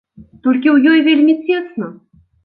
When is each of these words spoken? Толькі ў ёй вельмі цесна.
Толькі 0.45 0.69
ў 0.71 0.77
ёй 0.93 0.99
вельмі 1.07 1.35
цесна. 1.49 1.91